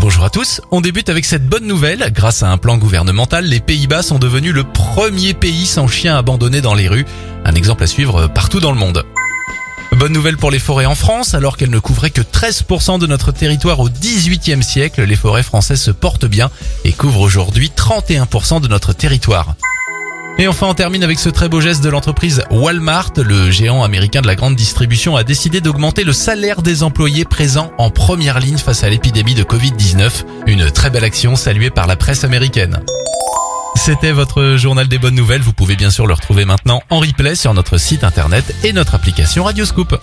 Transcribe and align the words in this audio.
Bonjour 0.00 0.24
à 0.24 0.30
tous, 0.30 0.62
on 0.70 0.80
débute 0.80 1.10
avec 1.10 1.26
cette 1.26 1.46
bonne 1.46 1.66
nouvelle. 1.66 2.10
Grâce 2.10 2.42
à 2.42 2.50
un 2.50 2.56
plan 2.56 2.78
gouvernemental, 2.78 3.44
les 3.44 3.60
Pays-Bas 3.60 4.02
sont 4.02 4.18
devenus 4.18 4.54
le 4.54 4.64
premier 4.64 5.34
pays 5.34 5.66
sans 5.66 5.88
chien 5.88 6.16
abandonné 6.16 6.62
dans 6.62 6.72
les 6.72 6.88
rues. 6.88 7.04
Un 7.44 7.54
exemple 7.54 7.82
à 7.82 7.86
suivre 7.86 8.26
partout 8.26 8.60
dans 8.60 8.72
le 8.72 8.78
monde. 8.78 9.04
Bonne 9.92 10.14
nouvelle 10.14 10.38
pour 10.38 10.50
les 10.50 10.58
forêts 10.58 10.86
en 10.86 10.94
France, 10.94 11.34
alors 11.34 11.58
qu'elles 11.58 11.68
ne 11.68 11.78
couvraient 11.78 12.08
que 12.08 12.22
13% 12.22 12.98
de 12.98 13.06
notre 13.06 13.30
territoire 13.30 13.78
au 13.80 13.90
18e 13.90 14.62
siècle, 14.62 15.02
les 15.02 15.16
forêts 15.16 15.42
françaises 15.42 15.82
se 15.82 15.90
portent 15.90 16.24
bien 16.24 16.50
et 16.84 16.92
couvrent 16.92 17.20
aujourd'hui 17.20 17.70
31% 17.76 18.62
de 18.62 18.68
notre 18.68 18.94
territoire. 18.94 19.54
Et 20.40 20.48
enfin, 20.48 20.68
on 20.68 20.74
termine 20.74 21.04
avec 21.04 21.18
ce 21.18 21.28
très 21.28 21.50
beau 21.50 21.60
geste 21.60 21.84
de 21.84 21.90
l'entreprise 21.90 22.42
Walmart. 22.50 23.12
Le 23.18 23.50
géant 23.50 23.84
américain 23.84 24.22
de 24.22 24.26
la 24.26 24.36
grande 24.36 24.56
distribution 24.56 25.14
a 25.14 25.22
décidé 25.22 25.60
d'augmenter 25.60 26.02
le 26.02 26.14
salaire 26.14 26.62
des 26.62 26.82
employés 26.82 27.26
présents 27.26 27.70
en 27.76 27.90
première 27.90 28.40
ligne 28.40 28.56
face 28.56 28.82
à 28.82 28.88
l'épidémie 28.88 29.34
de 29.34 29.44
Covid-19. 29.44 30.24
Une 30.46 30.70
très 30.70 30.88
belle 30.88 31.04
action 31.04 31.36
saluée 31.36 31.68
par 31.68 31.86
la 31.86 31.96
presse 31.96 32.24
américaine. 32.24 32.80
C'était 33.76 34.12
votre 34.12 34.56
journal 34.56 34.88
des 34.88 34.96
bonnes 34.96 35.14
nouvelles. 35.14 35.42
Vous 35.42 35.52
pouvez 35.52 35.76
bien 35.76 35.90
sûr 35.90 36.06
le 36.06 36.14
retrouver 36.14 36.46
maintenant 36.46 36.80
en 36.88 37.00
replay 37.00 37.34
sur 37.34 37.52
notre 37.52 37.76
site 37.76 38.02
internet 38.02 38.54
et 38.64 38.72
notre 38.72 38.94
application 38.94 39.44
Radioscoop. 39.44 39.94